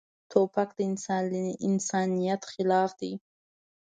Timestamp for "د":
0.77-0.79